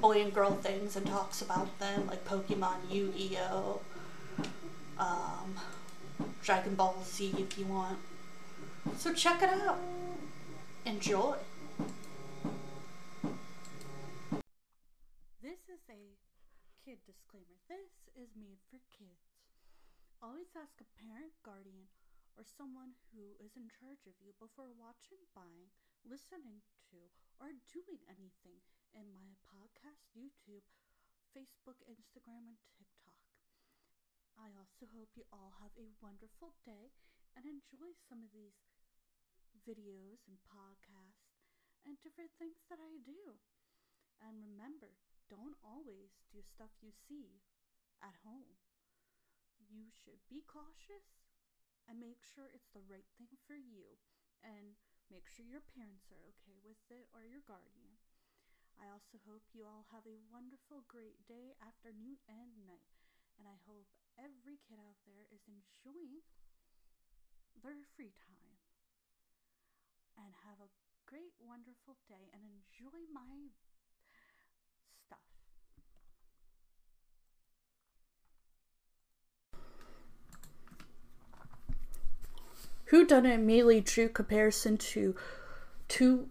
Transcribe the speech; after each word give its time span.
boy 0.00 0.22
and 0.22 0.32
girl 0.32 0.52
things 0.52 0.96
and 0.96 1.06
talks 1.06 1.42
about 1.42 1.78
them, 1.78 2.06
like 2.06 2.24
Pokemon, 2.24 2.76
Yu 2.90 3.12
Gi 3.16 3.38
Oh, 3.50 3.80
um, 4.98 5.58
Dragon 6.42 6.74
Ball 6.74 6.96
Z 7.04 7.34
if 7.38 7.58
you 7.58 7.66
want. 7.66 7.98
So 8.96 9.12
check 9.12 9.42
it 9.42 9.50
out. 9.50 9.78
Enjoy. 10.86 11.36
This 15.42 15.66
is 15.68 15.82
a 15.90 16.16
kid 16.84 16.98
disclaimer. 17.06 17.58
This 17.68 17.90
is 18.14 18.30
made 18.38 18.62
for 18.70 18.78
kids. 18.94 19.22
Always 20.22 20.50
ask 20.56 20.78
a 20.80 20.88
parent, 20.98 21.34
guardian, 21.44 21.90
or 22.38 22.42
someone 22.46 22.94
who 23.14 23.34
is 23.38 23.54
in 23.54 23.70
charge 23.70 24.06
of 24.06 24.14
you 24.22 24.34
before 24.38 24.70
watching, 24.78 25.18
buying, 25.34 25.70
listening 26.06 26.62
to, 26.90 26.98
or 27.38 27.54
doing 27.70 28.02
anything 28.10 28.62
in 28.96 29.12
my 29.16 29.36
podcast, 29.44 30.08
YouTube, 30.16 30.64
Facebook, 31.36 31.80
Instagram, 31.84 32.48
and 32.48 32.60
TikTok. 32.76 33.20
I 34.38 34.54
also 34.54 34.86
hope 34.94 35.12
you 35.18 35.26
all 35.34 35.58
have 35.58 35.74
a 35.74 35.90
wonderful 35.98 36.54
day 36.62 36.94
and 37.34 37.44
enjoy 37.44 37.92
some 38.06 38.22
of 38.22 38.30
these 38.30 38.54
videos 39.66 40.22
and 40.24 40.38
podcasts 40.46 41.36
and 41.82 41.98
different 42.00 42.32
things 42.38 42.62
that 42.70 42.78
I 42.78 43.02
do. 43.02 43.36
And 44.22 44.40
remember, 44.40 44.96
don't 45.26 45.58
always 45.60 46.16
do 46.32 46.40
stuff 46.40 46.72
you 46.80 46.94
see 46.94 47.42
at 48.00 48.14
home. 48.24 48.56
You 49.58 49.90
should 49.90 50.22
be 50.30 50.46
cautious 50.46 51.28
and 51.84 52.00
make 52.00 52.22
sure 52.22 52.48
it's 52.48 52.70
the 52.72 52.86
right 52.86 53.08
thing 53.18 53.34
for 53.44 53.58
you 53.58 53.98
and 54.40 54.78
make 55.10 55.26
sure 55.28 55.44
your 55.44 55.64
parents 55.64 56.08
are 56.14 56.22
okay 56.32 56.56
with 56.62 56.80
it 56.88 57.10
or 57.12 57.26
your 57.26 57.42
guardian. 57.44 57.97
I 58.78 58.86
also 58.94 59.18
hope 59.26 59.42
you 59.50 59.66
all 59.66 59.82
have 59.90 60.06
a 60.06 60.22
wonderful, 60.30 60.86
great 60.86 61.18
day, 61.26 61.58
afternoon, 61.58 62.22
and 62.30 62.54
night. 62.62 62.86
And 63.34 63.50
I 63.50 63.58
hope 63.66 63.90
every 64.14 64.62
kid 64.70 64.78
out 64.78 64.98
there 65.02 65.26
is 65.34 65.42
enjoying 65.50 66.22
their 67.58 67.82
free 67.98 68.14
time. 68.22 68.54
And 70.14 70.30
have 70.46 70.62
a 70.62 70.70
great, 71.06 71.34
wonderful 71.42 71.98
day 72.08 72.30
and 72.30 72.42
enjoy 72.42 73.02
my 73.10 73.50
stuff. 75.06 75.18
Who 82.86 83.06
done 83.06 83.26
it 83.26 83.34
immediately 83.34 83.80
drew 83.80 84.08
comparison 84.08 84.76
to 84.78 85.14
two 85.88 86.28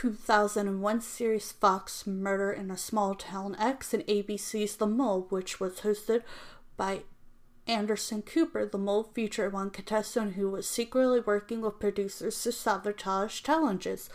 2001 0.00 1.02
series 1.02 1.52
Fox 1.52 2.06
Murder 2.06 2.50
in 2.50 2.70
a 2.70 2.78
Small 2.78 3.14
Town 3.14 3.54
X 3.58 3.92
and 3.92 4.02
ABC's 4.06 4.76
The 4.76 4.86
Mole, 4.86 5.26
which 5.28 5.60
was 5.60 5.80
hosted 5.80 6.22
by 6.78 7.02
Anderson 7.66 8.22
Cooper. 8.22 8.64
The 8.64 8.78
Mole 8.78 9.10
featured 9.12 9.52
one 9.52 9.68
contestant 9.68 10.36
who 10.36 10.48
was 10.48 10.66
secretly 10.66 11.20
working 11.20 11.60
with 11.60 11.78
producers 11.78 12.42
to 12.42 12.50
sabotage 12.50 13.42
challenges, 13.42 14.08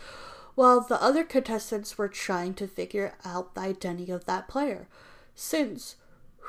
while 0.56 0.80
the 0.80 1.00
other 1.00 1.22
contestants 1.22 1.96
were 1.96 2.08
trying 2.08 2.54
to 2.54 2.66
figure 2.66 3.14
out 3.24 3.54
the 3.54 3.60
identity 3.60 4.10
of 4.10 4.24
that 4.24 4.48
player. 4.48 4.88
Since 5.36 5.94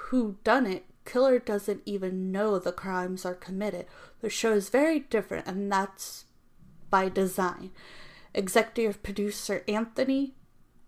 Who 0.09 0.38
Done 0.44 0.66
It, 0.66 0.86
Killer 1.06 1.38
doesn't 1.38 1.84
even 1.86 2.31
know 2.31 2.58
the 2.58 2.72
crimes 2.72 3.24
are 3.24 3.36
committed. 3.36 3.86
The 4.22 4.31
show 4.31 4.54
is 4.54 4.69
very 4.69 5.00
different, 5.00 5.46
and 5.46 5.72
that's 5.72 6.25
by 6.90 7.09
design. 7.09 7.69
Executive 8.38 9.02
producer 9.02 9.64
Anthony 9.68 10.36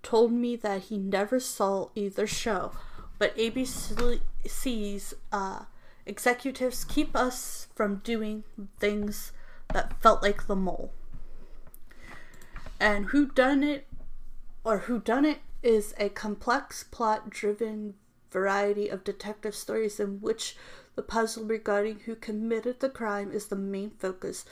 told 0.04 0.32
me 0.32 0.56
that 0.58 0.84
he 0.84 1.00
never 1.00 1.40
saw 1.40 1.90
either 1.96 2.28
show, 2.28 2.72
but 3.18 3.36
ABC's 3.36 5.14
uh, 5.32 5.64
executives 6.06 6.84
keep 6.84 7.16
us 7.16 7.68
from 7.74 8.02
doing 8.04 8.44
things 8.80 9.32
that 9.74 10.00
felt 10.00 10.22
like 10.22 10.46
the 10.46 10.56
mole. 10.56 10.92
And 12.80 13.08
Who 13.08 13.26
Done 13.26 13.64
It 13.64 13.88
or 14.64 14.80
Who 14.80 15.00
Done 15.00 15.26
It 15.26 15.40
is 15.64 15.96
a 15.98 16.10
complex 16.10 16.84
plot-driven 16.84 17.96
variety 18.30 18.90
of 18.90 19.04
detective 19.04 19.56
stories 19.56 20.00
in 20.00 20.22
which 20.22 20.56
the 20.96 21.02
puzzle 21.02 21.46
regarding 21.46 22.02
who 22.02 22.14
committed 22.14 22.80
the 22.80 22.90
crime 22.90 23.32
is 23.32 23.48
the 23.48 23.56
main 23.56 23.90
focus. 23.98 24.46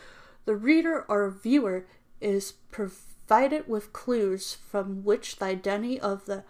The 0.45 0.55
reader 0.55 1.05
or 1.07 1.29
viewer 1.29 1.85
is 2.21 2.53
provided 2.71 3.67
with 3.67 3.93
clues 3.93 4.55
from 4.55 5.03
which 5.03 5.37
the 5.37 5.45
identity 5.45 5.99
of 5.99 6.25
the 6.25 6.43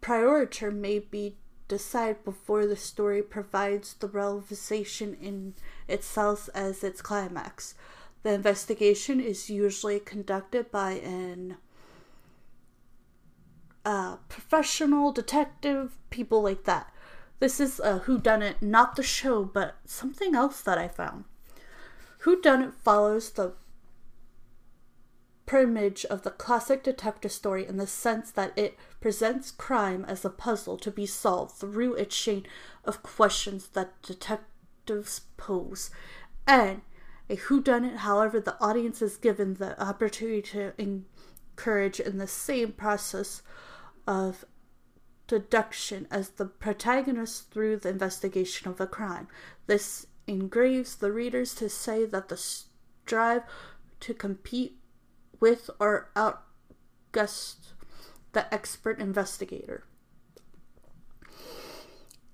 prioriter 0.00 0.70
may 0.70 0.98
be 0.98 1.36
decided 1.68 2.24
before 2.24 2.66
the 2.66 2.76
story 2.76 3.22
provides 3.22 3.94
the 3.94 4.08
revelation 4.08 5.16
in 5.20 5.54
itself 5.88 6.50
as 6.54 6.84
its 6.84 7.00
climax. 7.00 7.74
The 8.22 8.34
investigation 8.34 9.20
is 9.20 9.48
usually 9.48 9.98
conducted 9.98 10.70
by 10.70 10.92
an 10.92 11.56
uh, 13.84 14.16
professional 14.28 15.12
detective, 15.12 15.96
people 16.10 16.42
like 16.42 16.64
that. 16.64 16.92
This 17.40 17.58
is 17.58 17.80
a 17.80 17.98
Who 17.98 18.18
Done 18.18 18.42
It, 18.42 18.62
not 18.62 18.94
the 18.94 19.02
show, 19.02 19.44
but 19.44 19.76
something 19.84 20.34
else 20.34 20.60
that 20.62 20.78
I 20.78 20.88
found. 20.88 21.24
Who 22.22 22.40
Done 22.40 22.62
It 22.62 22.74
follows 22.74 23.30
the 23.30 23.54
primage 25.44 26.04
of 26.04 26.22
the 26.22 26.30
classic 26.30 26.84
detective 26.84 27.32
story 27.32 27.66
in 27.66 27.78
the 27.78 27.86
sense 27.86 28.30
that 28.30 28.56
it 28.56 28.78
presents 29.00 29.50
crime 29.50 30.04
as 30.06 30.24
a 30.24 30.30
puzzle 30.30 30.76
to 30.78 30.90
be 30.92 31.04
solved 31.04 31.56
through 31.56 31.96
a 31.96 32.04
chain 32.04 32.46
of 32.84 33.02
questions 33.02 33.66
that 33.68 34.00
detectives 34.02 35.22
pose. 35.36 35.90
And 36.46 36.82
a 37.28 37.36
whodunit, 37.36 37.96
however, 37.96 38.38
the 38.38 38.56
audience 38.62 39.02
is 39.02 39.16
given 39.16 39.54
the 39.54 39.80
opportunity 39.82 40.42
to 40.42 40.74
encourage 40.78 41.98
in 41.98 42.18
the 42.18 42.28
same 42.28 42.70
process 42.70 43.42
of 44.06 44.44
deduction 45.26 46.06
as 46.08 46.28
the 46.28 46.46
protagonist 46.46 47.50
through 47.50 47.78
the 47.78 47.88
investigation 47.88 48.70
of 48.70 48.80
a 48.80 48.86
crime. 48.86 49.26
This 49.66 50.06
engraves 50.26 50.96
the 50.96 51.12
readers 51.12 51.54
to 51.56 51.68
say 51.68 52.04
that 52.04 52.28
the 52.28 52.36
strive 52.36 53.42
to 54.00 54.14
compete 54.14 54.78
with 55.40 55.70
or 55.80 56.10
outguess 56.16 57.56
the 58.32 58.52
expert 58.52 58.98
investigator. 58.98 59.84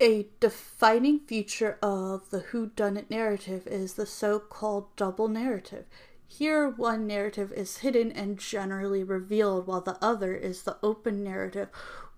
A 0.01 0.27
defining 0.39 1.19
feature 1.19 1.77
of 1.81 2.29
the 2.29 2.39
whodunit 2.39 3.09
narrative 3.09 3.67
is 3.67 3.95
the 3.95 4.05
so 4.05 4.39
called 4.39 4.95
double 4.95 5.27
narrative. 5.27 5.85
Here, 6.25 6.69
one 6.69 7.05
narrative 7.05 7.51
is 7.51 7.79
hidden 7.79 8.11
and 8.11 8.37
generally 8.37 9.03
revealed, 9.03 9.67
while 9.67 9.81
the 9.81 9.97
other 10.01 10.35
is 10.35 10.61
the 10.61 10.77
open 10.81 11.23
narrative, 11.23 11.69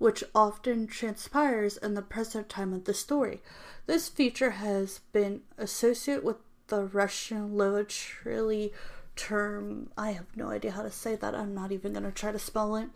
which 0.02 0.24
often 0.34 0.88
transpires 0.88 1.78
in 1.78 1.94
the 1.94 2.02
present 2.02 2.50
time 2.50 2.74
of 2.74 2.86
the 2.86 2.94
story. 2.94 3.40
This 3.86 4.10
feature 4.10 4.50
has 4.50 5.02
been 5.14 5.42
associated 5.60 6.24
with 6.24 6.38
the 6.70 6.86
Russian 6.86 7.56
literary 7.56 8.74
term. 9.16 9.92
I 9.96 10.14
have 10.14 10.36
no 10.36 10.50
idea 10.50 10.72
how 10.72 10.82
to 10.82 10.90
say 10.90 11.16
that. 11.18 11.36
I'm 11.36 11.54
not 11.54 11.72
even 11.72 11.94
going 11.94 12.06
to 12.06 12.12
try 12.12 12.32
to 12.32 12.40
spell 12.40 12.76
it. 12.78 12.90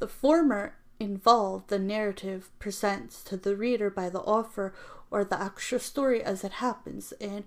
The 0.00 0.06
former 0.06 0.76
involved 1.00 1.70
the 1.70 1.78
narrative 1.78 2.50
presents 2.58 3.22
to 3.24 3.38
the 3.38 3.56
reader 3.56 3.88
by 3.88 4.10
the 4.10 4.20
author 4.20 4.74
or 5.10 5.24
the 5.24 5.40
actual 5.40 5.78
story 5.78 6.22
as 6.22 6.44
it 6.44 6.52
happens 6.52 7.14
in 7.18 7.44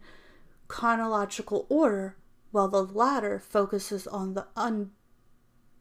chronological 0.67 1.67
order, 1.69 2.15
while 2.49 2.67
the 2.67 2.83
latter 2.83 3.37
focuses 3.37 4.07
on 4.07 4.33
the 4.33 4.47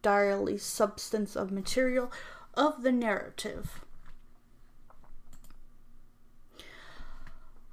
undiary 0.05 0.59
substance 0.59 1.35
of 1.35 1.51
material 1.51 2.11
of 2.57 2.83
the 2.83 2.91
narrative. 2.91 3.81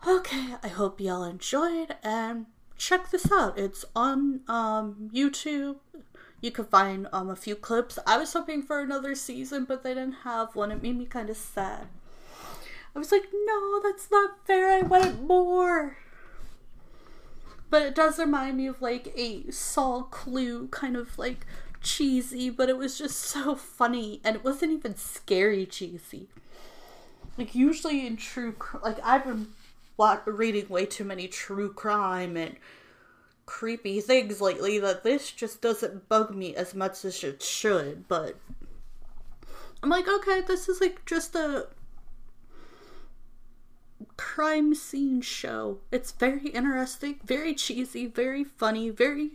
Okay, 0.06 0.54
I 0.62 0.68
hope 0.68 1.00
y'all 1.00 1.24
enjoyed 1.24 1.96
and 2.02 2.46
check 2.76 3.10
this 3.10 3.32
out. 3.32 3.58
It's 3.58 3.86
on 3.96 4.40
um, 4.48 5.10
YouTube. 5.14 5.76
You 6.42 6.50
can 6.50 6.66
find 6.66 7.08
um, 7.10 7.30
a 7.30 7.36
few 7.36 7.56
clips. 7.56 7.98
I 8.06 8.18
was 8.18 8.34
hoping 8.34 8.62
for 8.62 8.80
another 8.80 9.14
season, 9.14 9.64
but 9.64 9.82
they 9.82 9.94
didn't 9.94 10.24
have 10.24 10.54
one. 10.54 10.70
It 10.70 10.82
made 10.82 10.98
me 10.98 11.06
kind 11.06 11.30
of 11.30 11.38
sad. 11.38 11.86
I 12.94 12.98
was 12.98 13.10
like, 13.10 13.24
no, 13.32 13.80
that's 13.82 14.10
not 14.10 14.46
fair. 14.46 14.70
I 14.70 14.82
wanted 14.82 15.22
more. 15.22 15.96
But 17.70 17.82
it 17.82 17.94
does 17.94 18.18
remind 18.18 18.58
me 18.58 18.66
of 18.66 18.82
like 18.82 19.12
a 19.16 19.50
Saul 19.50 20.02
Clue 20.04 20.68
kind 20.68 20.96
of 20.96 21.18
like 21.18 21.46
cheesy, 21.84 22.50
but 22.50 22.68
it 22.68 22.76
was 22.76 22.98
just 22.98 23.18
so 23.18 23.54
funny 23.54 24.20
and 24.24 24.34
it 24.34 24.44
wasn't 24.44 24.72
even 24.72 24.96
scary 24.96 25.66
cheesy. 25.66 26.28
Like 27.38 27.54
usually 27.54 28.06
in 28.06 28.16
true 28.16 28.56
like 28.82 28.98
I've 29.02 29.24
been 29.24 29.48
reading 30.26 30.68
way 30.68 30.86
too 30.86 31.04
many 31.04 31.28
true 31.28 31.72
crime 31.72 32.36
and 32.36 32.56
creepy 33.46 34.00
things 34.00 34.40
lately 34.40 34.78
that 34.78 35.04
this 35.04 35.30
just 35.30 35.60
doesn't 35.60 36.08
bug 36.08 36.34
me 36.34 36.56
as 36.56 36.74
much 36.74 37.04
as 37.04 37.22
it 37.22 37.42
should, 37.42 38.08
but 38.08 38.36
I'm 39.82 39.90
like, 39.90 40.08
okay, 40.08 40.40
this 40.40 40.68
is 40.68 40.80
like 40.80 41.04
just 41.04 41.34
a 41.34 41.68
crime 44.16 44.74
scene 44.74 45.20
show. 45.20 45.78
It's 45.92 46.12
very 46.12 46.48
interesting, 46.48 47.20
very 47.24 47.54
cheesy, 47.54 48.06
very 48.06 48.44
funny, 48.44 48.90
very 48.90 49.32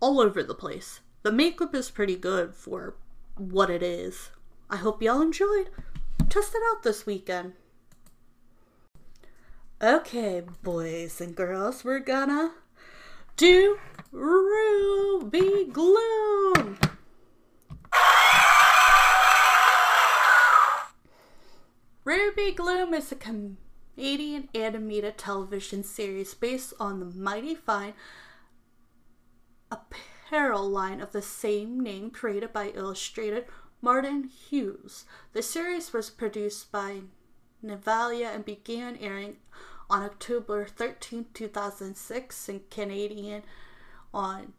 all 0.00 0.20
over 0.20 0.42
the 0.42 0.54
place. 0.54 1.00
The 1.24 1.32
makeup 1.32 1.74
is 1.74 1.90
pretty 1.90 2.16
good 2.16 2.54
for 2.54 2.96
what 3.38 3.70
it 3.70 3.82
is. 3.82 4.28
I 4.68 4.76
hope 4.76 5.02
y'all 5.02 5.22
enjoyed. 5.22 5.70
Test 6.28 6.54
it 6.54 6.60
out 6.70 6.82
this 6.82 7.06
weekend. 7.06 7.54
Okay, 9.82 10.42
boys 10.62 11.22
and 11.22 11.34
girls, 11.34 11.82
we're 11.82 12.00
gonna 12.00 12.52
do 13.38 13.78
Ruby 14.12 15.64
Gloom. 15.72 16.78
Ruby 22.04 22.52
Gloom 22.52 22.92
is 22.92 23.10
a 23.10 23.16
Canadian 23.16 24.50
animated 24.54 25.16
television 25.16 25.82
series 25.84 26.34
based 26.34 26.74
on 26.78 27.00
the 27.00 27.06
Mighty 27.06 27.54
Fine 27.54 27.94
apparel 30.34 30.68
line 30.68 31.00
of 31.00 31.12
the 31.12 31.22
same 31.22 31.78
name 31.78 32.10
created 32.10 32.52
by 32.52 32.66
illustrator 32.70 33.44
Martin 33.80 34.24
Hughes. 34.24 35.04
The 35.32 35.42
series 35.42 35.92
was 35.92 36.10
produced 36.10 36.72
by 36.72 37.02
Nelvana 37.64 38.34
and 38.34 38.44
began 38.44 38.96
airing 38.96 39.36
on 39.88 40.02
October 40.02 40.66
13, 40.66 41.26
2006 41.32 42.48
in 42.48 42.62
Canadian 42.68 43.44
on 44.12 44.54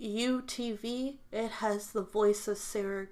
YTV. 0.00 1.18
It 1.30 1.50
has 1.52 1.92
the 1.92 2.02
voice 2.02 2.48
of 2.48 2.58
Sarah 2.58 3.06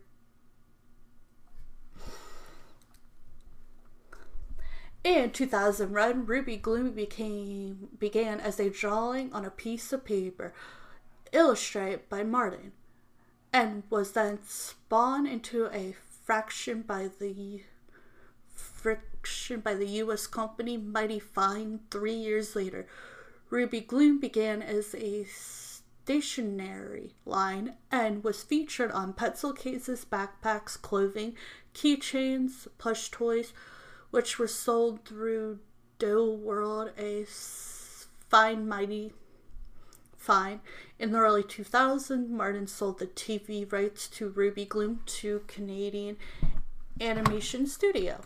In 5.04 5.30
2001, 5.30 6.26
Ruby 6.26 6.56
Gloom 6.56 6.90
became 6.90 7.88
began 7.98 8.40
as 8.40 8.58
a 8.58 8.68
drawing 8.68 9.32
on 9.32 9.44
a 9.44 9.50
piece 9.50 9.92
of 9.92 10.04
paper, 10.04 10.52
illustrated 11.32 12.08
by 12.08 12.22
Martin, 12.22 12.72
and 13.52 13.82
was 13.90 14.12
then 14.12 14.38
spawned 14.46 15.26
into 15.26 15.66
a 15.66 15.94
fraction 16.24 16.82
by 16.82 17.08
the 17.18 17.62
friction 18.54 19.60
by 19.60 19.74
the 19.74 19.86
U.S. 19.86 20.26
company 20.26 20.76
Mighty 20.76 21.18
Fine 21.18 21.80
three 21.90 22.14
years 22.14 22.54
later. 22.54 22.86
Ruby 23.50 23.80
Gloom 23.80 24.20
began 24.20 24.62
as 24.62 24.94
a 24.94 25.24
stationery 25.24 27.14
line 27.24 27.74
and 27.90 28.22
was 28.22 28.42
featured 28.42 28.92
on 28.92 29.12
pencil 29.12 29.52
cases, 29.52 30.06
backpacks, 30.10 30.80
clothing, 30.80 31.36
keychains, 31.74 32.68
plush 32.78 33.10
toys, 33.10 33.52
which 34.10 34.38
were 34.38 34.48
sold 34.48 35.04
through 35.04 35.58
Dough 35.98 36.30
World, 36.30 36.92
a 36.96 37.26
fine, 38.28 38.66
mighty 38.68 39.12
fine. 40.20 40.60
In 40.98 41.12
the 41.12 41.18
early 41.18 41.42
2000s, 41.42 42.28
Martin 42.28 42.66
sold 42.66 42.98
the 42.98 43.06
TV 43.06 43.70
rights 43.72 44.06
to 44.08 44.28
Ruby 44.28 44.66
Gloom 44.66 45.00
to 45.06 45.42
Canadian 45.46 46.18
Animation 47.00 47.66
Studio. 47.66 48.20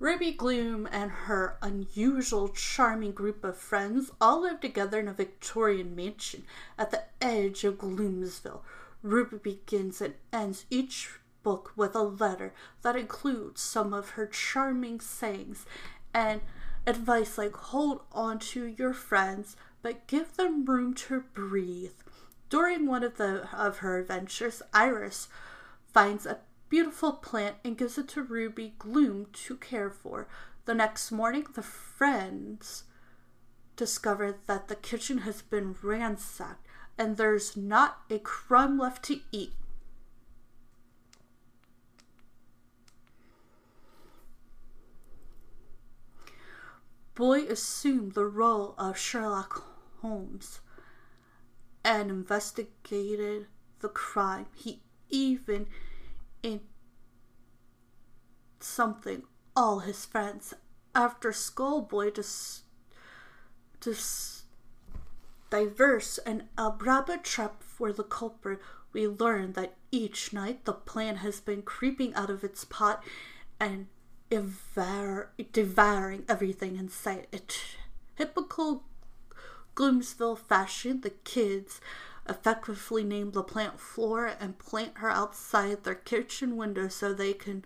Ruby 0.00 0.32
Gloom 0.32 0.88
and 0.90 1.10
her 1.10 1.56
unusual, 1.62 2.48
charming 2.48 3.12
group 3.12 3.44
of 3.44 3.56
friends 3.56 4.10
all 4.20 4.42
live 4.42 4.60
together 4.60 4.98
in 4.98 5.06
a 5.06 5.12
Victorian 5.12 5.94
mansion 5.94 6.44
at 6.76 6.90
the 6.90 7.04
edge 7.20 7.62
of 7.62 7.78
Gloomsville. 7.78 8.62
Ruby 9.02 9.36
begins 9.36 10.00
and 10.00 10.14
ends 10.32 10.64
each 10.70 11.20
book 11.44 11.72
with 11.76 11.94
a 11.94 12.02
letter 12.02 12.52
that 12.82 12.96
includes 12.96 13.60
some 13.60 13.94
of 13.94 14.10
her 14.10 14.26
charming 14.26 15.00
sayings 15.00 15.66
and 16.12 16.40
advice 16.86 17.38
like 17.38 17.54
hold 17.54 18.00
on 18.12 18.38
to 18.38 18.66
your 18.66 18.92
friends, 18.92 19.56
but 19.82 20.06
give 20.06 20.36
them 20.36 20.64
room 20.64 20.94
to 20.94 21.24
breathe. 21.34 21.92
During 22.48 22.86
one 22.86 23.02
of 23.02 23.16
the 23.16 23.48
of 23.56 23.78
her 23.78 23.98
adventures, 23.98 24.62
Iris 24.72 25.28
finds 25.92 26.26
a 26.26 26.40
beautiful 26.68 27.12
plant 27.12 27.56
and 27.64 27.78
gives 27.78 27.98
it 27.98 28.08
to 28.08 28.22
Ruby 28.22 28.74
Gloom 28.78 29.26
to 29.32 29.56
care 29.56 29.90
for. 29.90 30.28
The 30.64 30.74
next 30.74 31.10
morning, 31.10 31.46
the 31.54 31.62
friends 31.62 32.84
discover 33.76 34.36
that 34.46 34.68
the 34.68 34.76
kitchen 34.76 35.18
has 35.18 35.42
been 35.42 35.74
ransacked 35.82 36.66
and 36.98 37.16
there's 37.16 37.56
not 37.56 38.02
a 38.10 38.18
crumb 38.18 38.78
left 38.78 39.04
to 39.06 39.20
eat. 39.32 39.52
Boy 47.14 47.44
assumed 47.46 48.12
the 48.12 48.26
role 48.26 48.74
of 48.78 48.98
Sherlock 48.98 49.69
Holmes 50.02 50.60
and 51.84 52.10
investigated 52.10 53.46
the 53.80 53.88
crime. 53.88 54.46
He 54.54 54.82
even 55.08 55.66
in 56.42 56.60
something 58.60 59.22
all 59.56 59.80
his 59.80 60.04
friends 60.04 60.54
after 60.94 61.30
Skullboy 61.30 62.14
just 62.14 62.62
just 63.80 64.44
diverse 65.50 66.18
and 66.18 66.44
a 66.56 66.70
rabbit 66.70 67.24
trap 67.24 67.62
for 67.62 67.92
the 67.92 68.04
culprit 68.04 68.60
we 68.92 69.06
learn 69.06 69.52
that 69.52 69.76
each 69.90 70.32
night 70.32 70.64
the 70.64 70.72
plant 70.72 71.18
has 71.18 71.40
been 71.40 71.62
creeping 71.62 72.14
out 72.14 72.30
of 72.30 72.44
its 72.44 72.64
pot 72.64 73.02
and 73.58 73.86
devour, 74.30 75.30
devouring 75.52 76.24
everything 76.28 76.76
in 76.76 76.88
sight. 76.88 77.26
A 77.32 77.40
typical 78.16 78.84
Gloomsville 79.74 80.38
fashion, 80.38 81.00
the 81.00 81.10
kids 81.10 81.80
effectively 82.28 83.02
name 83.02 83.32
the 83.32 83.42
plant 83.42 83.80
Flora 83.80 84.36
and 84.38 84.58
plant 84.58 84.98
her 84.98 85.10
outside 85.10 85.84
their 85.84 85.94
kitchen 85.94 86.56
window 86.56 86.88
so 86.88 87.12
they 87.12 87.32
can 87.32 87.64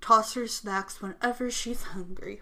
toss 0.00 0.34
her 0.34 0.46
snacks 0.46 1.00
whenever 1.00 1.50
she's 1.50 1.82
hungry. 1.82 2.40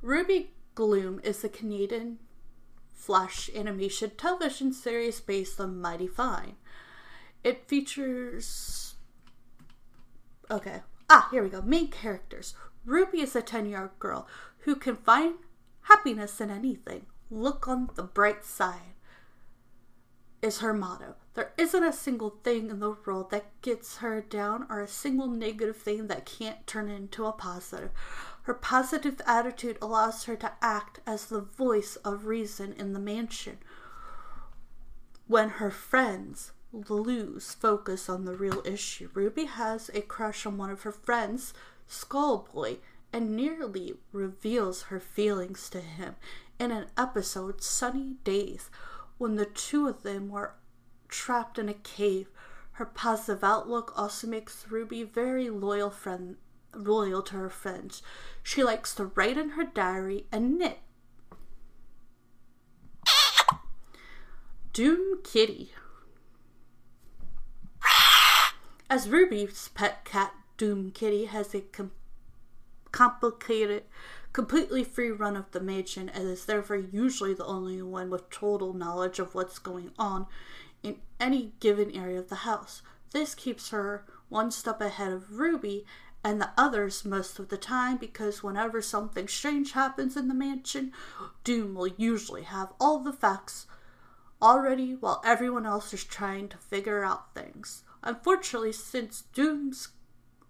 Ruby 0.00 0.50
Gloom 0.74 1.20
is 1.22 1.44
a 1.44 1.48
Canadian 1.48 2.18
flash 2.92 3.50
animation 3.54 4.12
television 4.16 4.72
series 4.72 5.20
based 5.20 5.60
on 5.60 5.80
Mighty 5.80 6.06
Fine. 6.06 6.56
It 7.42 7.68
features. 7.68 8.94
Okay. 10.50 10.80
Ah, 11.10 11.28
here 11.30 11.42
we 11.42 11.50
go. 11.50 11.60
Main 11.60 11.88
characters. 11.88 12.54
Ruby 12.86 13.20
is 13.20 13.36
a 13.36 13.42
10 13.42 13.66
year 13.66 13.82
old 13.82 13.98
girl 13.98 14.26
who 14.60 14.74
can 14.74 14.96
find 14.96 15.34
happiness 15.84 16.40
in 16.40 16.50
anything. 16.50 17.06
Look 17.30 17.66
on 17.66 17.90
the 17.94 18.02
bright 18.02 18.44
side 18.44 18.94
is 20.42 20.58
her 20.58 20.74
motto. 20.74 21.14
There 21.34 21.52
isn't 21.56 21.82
a 21.82 21.92
single 21.92 22.38
thing 22.44 22.68
in 22.68 22.78
the 22.78 22.96
world 23.04 23.30
that 23.30 23.60
gets 23.62 23.96
her 23.96 24.20
down 24.20 24.66
or 24.68 24.80
a 24.80 24.88
single 24.88 25.26
negative 25.26 25.76
thing 25.76 26.06
that 26.08 26.26
can't 26.26 26.66
turn 26.66 26.88
into 26.88 27.24
a 27.24 27.32
positive. 27.32 27.90
Her 28.42 28.54
positive 28.54 29.20
attitude 29.26 29.78
allows 29.80 30.24
her 30.24 30.36
to 30.36 30.52
act 30.60 31.00
as 31.06 31.26
the 31.26 31.40
voice 31.40 31.96
of 31.96 32.26
reason 32.26 32.74
in 32.74 32.92
the 32.92 33.00
mansion. 33.00 33.58
When 35.26 35.48
her 35.48 35.70
friends 35.70 36.52
lose 36.88 37.54
focus 37.54 38.08
on 38.08 38.24
the 38.24 38.34
real 38.34 38.62
issue. 38.64 39.08
Ruby 39.14 39.44
has 39.44 39.90
a 39.94 40.00
crush 40.00 40.44
on 40.44 40.58
one 40.58 40.70
of 40.70 40.82
her 40.82 40.92
friends, 40.92 41.54
Skullboy, 41.88 42.78
and 43.14 43.36
nearly 43.36 43.94
reveals 44.10 44.82
her 44.82 44.98
feelings 44.98 45.70
to 45.70 45.80
him 45.80 46.16
in 46.58 46.72
an 46.72 46.86
episode, 46.98 47.62
Sunny 47.62 48.16
Days, 48.24 48.70
when 49.18 49.36
the 49.36 49.46
two 49.46 49.86
of 49.86 50.02
them 50.02 50.28
were 50.28 50.56
trapped 51.06 51.56
in 51.56 51.68
a 51.68 51.74
cave. 51.74 52.26
Her 52.72 52.84
positive 52.84 53.44
outlook 53.44 53.92
also 53.96 54.26
makes 54.26 54.66
Ruby 54.68 55.04
very 55.04 55.48
loyal 55.48 55.90
friend 55.90 56.38
loyal 56.74 57.22
to 57.22 57.36
her 57.36 57.48
friends. 57.48 58.02
She 58.42 58.64
likes 58.64 58.92
to 58.96 59.04
write 59.06 59.38
in 59.38 59.50
her 59.50 59.62
diary 59.62 60.26
and 60.32 60.58
knit. 60.58 60.80
Doom 64.72 65.20
Kitty. 65.22 65.70
As 68.90 69.08
Ruby's 69.08 69.68
pet 69.68 70.04
cat, 70.04 70.34
Doom 70.56 70.90
Kitty, 70.90 71.26
has 71.26 71.54
a 71.54 71.60
com- 71.60 71.92
complicated, 72.94 73.82
completely 74.32 74.84
free 74.84 75.10
run 75.10 75.36
of 75.36 75.50
the 75.50 75.58
mansion 75.58 76.08
and 76.08 76.28
is 76.28 76.44
therefore 76.44 76.76
usually 76.76 77.34
the 77.34 77.44
only 77.44 77.82
one 77.82 78.08
with 78.08 78.30
total 78.30 78.72
knowledge 78.72 79.18
of 79.18 79.34
what's 79.34 79.58
going 79.58 79.90
on 79.98 80.26
in 80.84 80.96
any 81.18 81.52
given 81.58 81.90
area 81.90 82.20
of 82.20 82.28
the 82.28 82.46
house. 82.46 82.82
This 83.10 83.34
keeps 83.34 83.70
her 83.70 84.04
one 84.28 84.52
step 84.52 84.80
ahead 84.80 85.12
of 85.12 85.40
Ruby 85.40 85.84
and 86.22 86.40
the 86.40 86.50
others 86.56 87.04
most 87.04 87.40
of 87.40 87.48
the 87.48 87.56
time 87.56 87.96
because 87.96 88.44
whenever 88.44 88.80
something 88.80 89.26
strange 89.26 89.72
happens 89.72 90.16
in 90.16 90.28
the 90.28 90.34
mansion, 90.34 90.92
Doom 91.42 91.74
will 91.74 91.88
usually 91.96 92.44
have 92.44 92.72
all 92.78 93.00
the 93.00 93.12
facts 93.12 93.66
already 94.40 94.94
while 94.94 95.20
everyone 95.24 95.66
else 95.66 95.92
is 95.92 96.04
trying 96.04 96.48
to 96.48 96.58
figure 96.58 97.02
out 97.02 97.34
things. 97.34 97.82
Unfortunately, 98.04 98.72
since 98.72 99.24
Doom's 99.34 99.88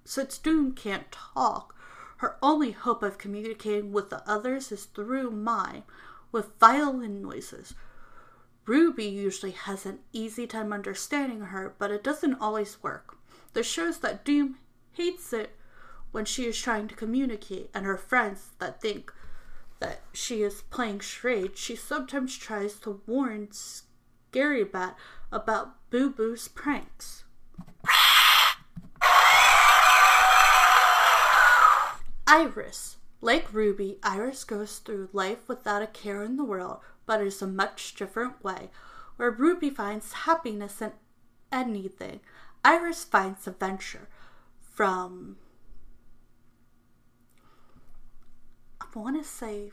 since 0.05 0.37
Doom 0.37 0.75
can't 0.75 1.11
talk, 1.11 1.74
her 2.25 2.39
only 2.41 2.71
hope 2.71 3.03
of 3.03 3.19
communicating 3.19 3.93
with 3.93 4.09
the 4.09 4.23
others 4.27 4.73
is 4.73 4.87
through 4.87 5.31
mime, 5.31 5.83
with 6.33 6.59
violin 6.59 7.21
noises. 7.21 7.75
Ruby 8.65 9.05
usually 9.05 9.51
has 9.51 9.85
an 9.85 9.99
easy 10.11 10.47
time 10.47 10.73
understanding 10.73 11.43
her, 11.43 11.75
but 11.79 11.91
it 11.91 12.03
doesn't 12.03 12.41
always 12.41 12.83
work. 12.83 13.19
This 13.53 13.67
shows 13.67 13.99
that 13.99 14.25
Doom 14.25 14.57
hates 14.93 15.35
it 15.35 15.55
when 16.13 16.25
she 16.25 16.47
is 16.47 16.59
trying 16.59 16.89
to 16.89 16.95
communicate, 16.95 17.69
and 17.75 17.85
her 17.85 17.99
friends 17.99 18.53
that 18.59 18.81
think 18.81 19.13
that 19.81 20.01
she 20.15 20.43
is 20.43 20.63
playing 20.71 21.01
charades, 21.01 21.61
she 21.61 21.77
sometimes 21.77 22.39
tries 22.39 22.79
to 22.81 23.03
warn 23.07 23.49
Scary 23.53 24.65
Bat 24.65 24.97
about 25.31 25.91
Boo 25.91 26.09
Boo's 26.09 26.49
pranks. 26.49 27.24
Iris. 32.27 32.97
Like 33.21 33.53
Ruby, 33.53 33.99
Iris 34.03 34.45
goes 34.45 34.79
through 34.79 35.09
life 35.13 35.49
without 35.49 35.83
a 35.83 35.87
care 35.87 36.23
in 36.23 36.37
the 36.37 36.45
world, 36.45 36.79
but 37.07 37.21
in 37.21 37.33
a 37.41 37.47
much 37.47 37.95
different 37.95 38.43
way. 38.45 38.71
Where 39.17 39.31
Ruby 39.31 39.71
finds 39.71 40.13
happiness 40.13 40.83
in 40.83 40.93
anything, 41.51 42.21
Iris 42.65 43.05
finds 43.05 43.47
adventure. 43.47 44.09
From, 44.61 45.37
I 48.81 48.87
want 48.95 49.23
to 49.23 49.29
say, 49.29 49.71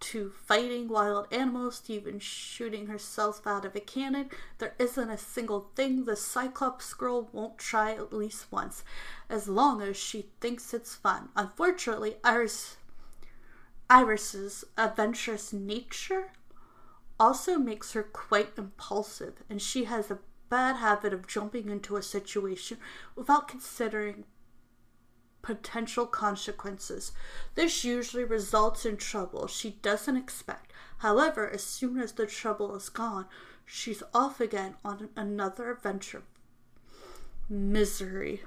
to 0.00 0.32
fighting 0.46 0.88
wild 0.88 1.26
animals 1.30 1.80
to 1.80 1.92
even 1.92 2.18
shooting 2.18 2.86
herself 2.86 3.46
out 3.46 3.64
of 3.64 3.76
a 3.76 3.80
cannon, 3.80 4.30
there 4.58 4.74
isn't 4.78 5.10
a 5.10 5.18
single 5.18 5.70
thing 5.74 6.04
the 6.04 6.16
Cyclops 6.16 6.92
girl 6.94 7.28
won't 7.32 7.58
try 7.58 7.92
at 7.92 8.12
least 8.12 8.50
once, 8.50 8.82
as 9.28 9.48
long 9.48 9.82
as 9.82 9.96
she 9.96 10.30
thinks 10.40 10.74
it's 10.74 10.94
fun. 10.94 11.28
Unfortunately, 11.36 12.16
Iris 12.24 12.76
Iris's 13.88 14.64
adventurous 14.78 15.52
nature 15.52 16.32
also 17.18 17.58
makes 17.58 17.92
her 17.92 18.02
quite 18.02 18.56
impulsive, 18.56 19.42
and 19.50 19.60
she 19.60 19.84
has 19.84 20.10
a 20.10 20.20
bad 20.48 20.76
habit 20.76 21.12
of 21.12 21.26
jumping 21.26 21.68
into 21.68 21.96
a 21.96 22.02
situation 22.02 22.78
without 23.14 23.48
considering 23.48 24.24
potential 25.42 26.06
consequences. 26.06 27.12
This 27.54 27.84
usually 27.84 28.24
results 28.24 28.84
in 28.84 28.96
trouble 28.96 29.46
she 29.46 29.70
doesn't 29.82 30.16
expect. 30.16 30.72
However, 30.98 31.48
as 31.48 31.62
soon 31.62 31.98
as 31.98 32.12
the 32.12 32.26
trouble 32.26 32.74
is 32.76 32.88
gone, 32.88 33.26
she's 33.64 34.02
off 34.12 34.40
again 34.40 34.74
on 34.84 35.08
another 35.16 35.70
adventure. 35.70 36.22
Misery. 37.48 38.42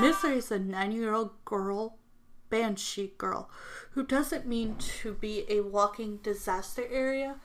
Misery 0.00 0.38
is 0.38 0.50
a 0.50 0.58
nine 0.58 0.92
year 0.92 1.12
old 1.12 1.44
girl, 1.44 1.98
banshee 2.50 3.12
girl, 3.18 3.50
who 3.90 4.04
doesn't 4.04 4.46
mean 4.46 4.76
to 4.76 5.12
be 5.12 5.44
a 5.48 5.60
walking 5.60 6.16
disaster 6.18 6.84
area 6.90 7.36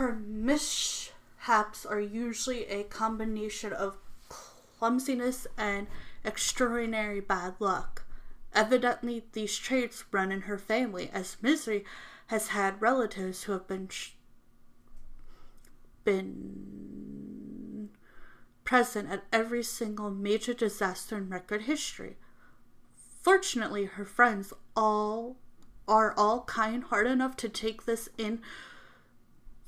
her 0.00 0.14
mishaps 0.14 1.84
are 1.84 2.00
usually 2.00 2.64
a 2.68 2.84
combination 2.84 3.70
of 3.70 3.98
clumsiness 4.30 5.46
and 5.58 5.86
extraordinary 6.24 7.20
bad 7.20 7.54
luck. 7.58 8.06
Evidently, 8.54 9.26
these 9.34 9.58
traits 9.58 10.04
run 10.10 10.32
in 10.32 10.42
her 10.42 10.56
family, 10.56 11.10
as 11.12 11.36
Misery 11.42 11.84
has 12.28 12.48
had 12.48 12.80
relatives 12.80 13.42
who 13.42 13.52
have 13.52 13.68
been 13.68 13.88
sh- 13.88 14.12
been 16.02 17.90
present 18.64 19.10
at 19.10 19.24
every 19.30 19.62
single 19.62 20.10
major 20.10 20.54
disaster 20.54 21.18
in 21.18 21.28
record 21.28 21.64
history. 21.64 22.16
Fortunately, 23.20 23.84
her 23.84 24.06
friends 24.06 24.54
all 24.74 25.36
are 25.86 26.14
all 26.16 26.44
kind-hearted 26.44 27.12
enough 27.12 27.36
to 27.36 27.50
take 27.50 27.84
this 27.84 28.08
in 28.16 28.40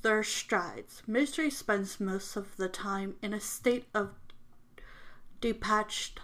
their 0.03 0.23
strides. 0.23 1.01
Misery 1.07 1.49
spends 1.49 1.99
most 1.99 2.35
of 2.35 2.55
the 2.57 2.69
time 2.69 3.15
in 3.21 3.33
a 3.33 3.39
state 3.39 3.85
of 3.93 4.13
detached 5.41 6.19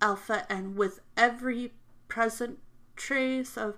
alpha, 0.00 0.44
and 0.50 0.76
with 0.76 1.00
every 1.16 1.72
present 2.08 2.58
trace 2.96 3.56
of 3.56 3.76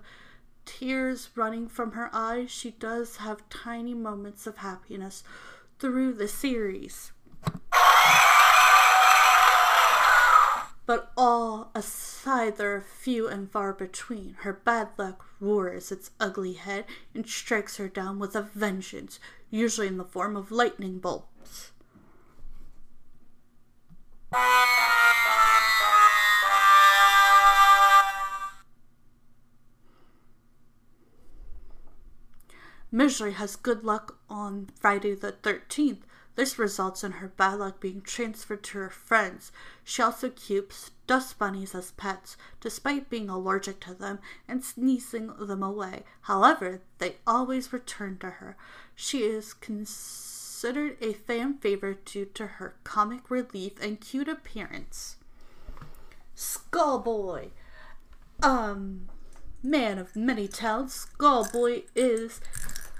tears 0.65 1.29
running 1.35 1.67
from 1.67 1.91
her 1.91 2.09
eyes, 2.11 2.49
she 2.49 2.71
does 2.71 3.17
have 3.17 3.47
tiny 3.49 3.93
moments 3.93 4.47
of 4.47 4.57
happiness 4.57 5.23
through 5.77 6.13
the 6.13 6.27
series. 6.27 7.11
But 10.85 11.11
all 11.17 11.71
aside, 11.73 12.57
there 12.57 12.75
are 12.75 12.81
few 12.81 13.27
and 13.27 13.51
far 13.51 13.73
between. 13.73 14.35
Her 14.41 14.53
bad 14.53 14.89
luck 14.97 15.25
roars 15.39 15.91
its 15.91 16.11
ugly 16.19 16.53
head 16.53 16.85
and 17.13 17.27
strikes 17.27 17.77
her 17.77 17.87
down 17.87 18.19
with 18.19 18.35
a 18.35 18.43
vengeance, 18.43 19.19
usually 19.49 19.87
in 19.87 19.97
the 19.97 20.03
form 20.03 20.35
of 20.35 20.51
lightning 20.51 20.99
bolts. 20.99 21.71
Misery 32.91 33.33
has 33.33 33.55
good 33.55 33.83
luck 33.83 34.19
on 34.29 34.69
Friday 34.79 35.15
the 35.15 35.31
13th. 35.31 36.03
This 36.35 36.59
results 36.59 37.03
in 37.03 37.13
her 37.13 37.29
bad 37.29 37.59
luck 37.59 37.79
being 37.79 38.01
transferred 38.01 38.63
to 38.63 38.77
her 38.79 38.89
friends. 38.89 39.51
She 39.83 40.01
also 40.01 40.29
keeps 40.29 40.91
dust 41.07 41.39
bunnies 41.39 41.73
as 41.73 41.91
pets, 41.91 42.35
despite 42.59 43.09
being 43.09 43.29
allergic 43.29 43.79
to 43.81 43.93
them 43.93 44.19
and 44.47 44.63
sneezing 44.63 45.31
them 45.39 45.63
away. 45.63 46.03
However, 46.21 46.81
they 46.97 47.17
always 47.25 47.71
return 47.71 48.17
to 48.19 48.31
her. 48.31 48.57
She 48.95 49.19
is 49.19 49.53
considered 49.53 50.97
a 50.99 51.13
fan 51.13 51.57
favorite 51.59 52.05
due 52.05 52.25
to 52.25 52.47
her 52.47 52.75
comic 52.83 53.29
relief 53.29 53.73
and 53.81 54.01
cute 54.01 54.27
appearance. 54.27 55.15
Skullboy. 56.35 57.51
Um, 58.43 59.07
man 59.63 59.97
of 59.97 60.15
many 60.17 60.49
talents, 60.49 61.07
Skullboy 61.17 61.83
is 61.95 62.41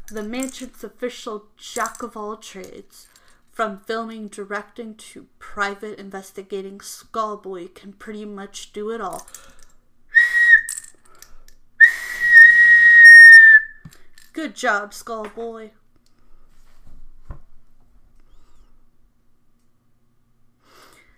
the 0.10 0.24
mansion's 0.24 0.84
official 0.84 1.48
jack 1.58 2.02
of 2.02 2.16
all 2.16 2.38
trades. 2.38 3.10
From 3.56 3.80
filming, 3.80 4.28
directing 4.28 4.96
to 4.96 5.28
private 5.40 5.98
investigating, 5.98 6.80
Skullboy 6.80 7.74
can 7.74 7.94
pretty 7.94 8.26
much 8.26 8.74
do 8.74 8.92
it 8.92 9.00
all. 9.00 9.28
Good 14.34 14.56
job, 14.56 14.92
Skullboy. 14.92 15.72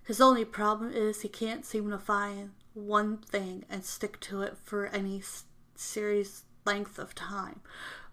His 0.06 0.22
only 0.22 0.46
problem 0.46 0.92
is 0.94 1.24
he 1.24 1.30
can't 1.30 1.66
seem 1.66 1.90
to 1.90 1.98
find 1.98 2.52
one 2.76 3.18
thing 3.18 3.66
and 3.68 3.84
stick 3.84 4.20
to 4.20 4.44
it 4.44 4.58
for 4.64 4.86
any 4.86 5.24
series 5.74 6.44
length 6.66 7.00
of 7.00 7.16
time. 7.16 7.62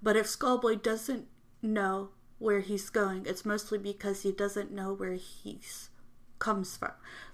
But 0.02 0.16
if 0.16 0.24
Skullboy 0.24 0.82
doesn't 0.82 1.26
know 1.60 2.12
where 2.38 2.60
he's 2.60 2.90
going, 2.90 3.26
it's 3.26 3.44
mostly 3.44 3.78
because 3.78 4.22
he 4.22 4.32
doesn't 4.32 4.72
know 4.72 4.92
where 4.92 5.14
he's 5.14 5.90
comes 6.38 6.76
from. 6.76 6.92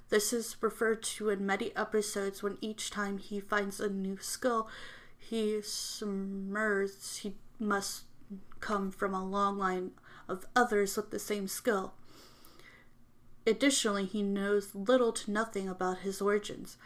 This 0.08 0.32
is 0.32 0.56
referred 0.60 1.02
to 1.04 1.30
in 1.30 1.46
many 1.46 1.74
episodes 1.76 2.42
when 2.42 2.58
each 2.60 2.90
time 2.90 3.18
he 3.18 3.40
finds 3.40 3.80
a 3.80 3.88
new 3.88 4.18
skill, 4.20 4.68
he 5.18 5.60
submerges, 5.62 7.18
he 7.22 7.34
must 7.58 8.04
come 8.60 8.90
from 8.90 9.14
a 9.14 9.24
long 9.24 9.58
line 9.58 9.92
of 10.28 10.46
others 10.54 10.96
with 10.96 11.10
the 11.10 11.18
same 11.18 11.48
skill. 11.48 11.94
Additionally, 13.46 14.04
he 14.04 14.22
knows 14.22 14.74
little 14.74 15.12
to 15.12 15.30
nothing 15.30 15.68
about 15.68 15.98
his 15.98 16.20
origins. 16.20 16.76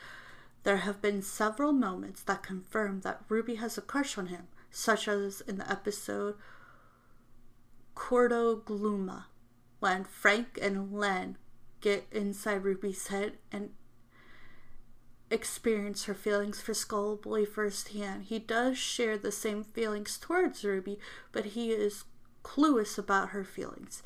There 0.62 0.78
have 0.78 1.02
been 1.02 1.20
several 1.20 1.72
moments 1.72 2.22
that 2.22 2.42
confirm 2.42 3.00
that 3.00 3.22
Ruby 3.28 3.56
has 3.56 3.76
a 3.76 3.82
crush 3.82 4.16
on 4.16 4.26
him, 4.26 4.48
such 4.70 5.08
as 5.08 5.42
in 5.42 5.58
the 5.58 5.70
episode 5.70 6.36
Cordo 7.94 8.56
Gluma, 8.56 9.24
when 9.80 10.04
Frank 10.04 10.58
and 10.60 10.92
Len 10.92 11.38
get 11.80 12.06
inside 12.10 12.64
Ruby's 12.64 13.08
head 13.08 13.34
and 13.52 13.70
experience 15.30 16.04
her 16.04 16.14
feelings 16.14 16.60
for 16.60 16.72
Skullboy 16.72 17.46
firsthand. 17.48 18.24
He 18.24 18.38
does 18.38 18.78
share 18.78 19.18
the 19.18 19.32
same 19.32 19.64
feelings 19.64 20.16
towards 20.18 20.64
Ruby, 20.64 20.98
but 21.32 21.46
he 21.46 21.72
is 21.72 22.04
clueless 22.42 22.98
about 22.98 23.30
her 23.30 23.44
feelings. 23.44 24.02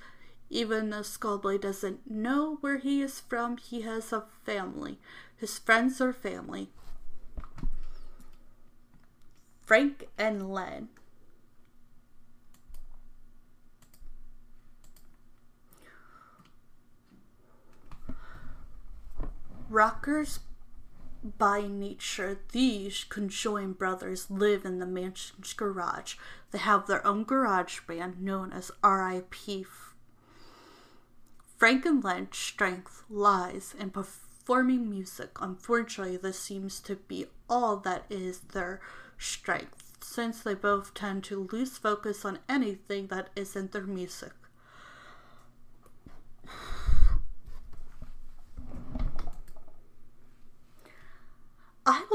Even 0.50 0.90
though 0.90 1.00
Skullboy 1.00 1.60
doesn't 1.60 2.10
know 2.10 2.56
where 2.60 2.78
he 2.78 3.02
is 3.02 3.20
from, 3.20 3.58
he 3.58 3.82
has 3.82 4.12
a 4.12 4.24
family. 4.44 4.98
His 5.36 5.58
friends 5.58 6.00
are 6.00 6.12
family. 6.12 6.70
Frank 9.60 10.08
and 10.16 10.50
Len. 10.50 10.88
Rockers 19.68 20.40
by 21.36 21.66
nature, 21.66 22.38
these 22.52 23.04
conjoined 23.04 23.76
brothers 23.76 24.30
live 24.30 24.64
in 24.64 24.78
the 24.78 24.86
mansion's 24.86 25.52
garage. 25.52 26.14
They 26.52 26.58
have 26.58 26.86
their 26.86 27.06
own 27.06 27.24
garage 27.24 27.80
band 27.80 28.22
known 28.22 28.52
as 28.52 28.70
RIP. 28.82 29.66
Frank 31.58 31.84
and 31.84 32.02
Len's 32.02 32.38
strength 32.38 33.04
lies 33.10 33.74
in 33.78 33.90
performing 33.90 34.88
music. 34.88 35.36
Unfortunately, 35.40 36.16
this 36.16 36.38
seems 36.38 36.80
to 36.80 36.96
be 36.96 37.26
all 37.50 37.76
that 37.78 38.04
is 38.08 38.38
their 38.38 38.80
strength, 39.18 39.92
since 40.00 40.40
they 40.40 40.54
both 40.54 40.94
tend 40.94 41.24
to 41.24 41.48
lose 41.52 41.76
focus 41.76 42.24
on 42.24 42.38
anything 42.48 43.08
that 43.08 43.28
isn't 43.36 43.72
their 43.72 43.86
music. 43.86 44.32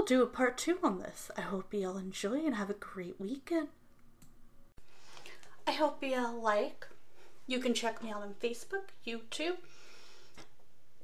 I 0.03 0.05
will 0.05 0.17
do 0.17 0.21
a 0.23 0.27
part 0.27 0.57
two 0.57 0.79
on 0.83 0.99
this. 0.99 1.31
I 1.37 1.41
hope 1.41 1.73
you 1.73 1.87
all 1.87 1.95
enjoy 1.95 2.45
and 2.45 2.55
have 2.55 2.69
a 2.69 2.73
great 2.73 3.21
weekend. 3.21 3.69
I 5.65 5.71
hope 5.71 6.03
you 6.03 6.17
all 6.17 6.41
like. 6.41 6.87
You 7.47 7.59
can 7.59 7.73
check 7.73 8.03
me 8.03 8.11
out 8.11 8.21
on 8.21 8.33
Facebook, 8.33 8.89
YouTube, 9.07 9.59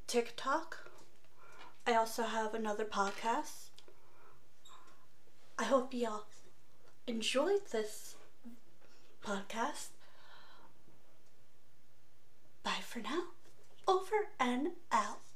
TikTok. 0.05 0.91
I 1.87 1.93
also 1.93 2.23
have 2.23 2.53
another 2.53 2.83
podcast. 2.83 3.69
I 5.57 5.63
hope 5.63 5.93
y'all 5.93 6.25
enjoyed 7.07 7.67
this 7.71 8.15
podcast. 9.23 9.91
Bye 12.63 12.83
for 12.85 12.99
now. 12.99 13.27
Over 13.87 14.27
and 14.41 14.71
out. 14.91 15.28